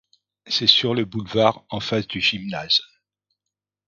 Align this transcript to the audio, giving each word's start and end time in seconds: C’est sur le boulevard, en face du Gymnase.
C’est 0.47 0.65
sur 0.65 0.95
le 0.95 1.05
boulevard, 1.05 1.63
en 1.69 1.79
face 1.79 2.07
du 2.07 2.21
Gymnase. 2.21 2.81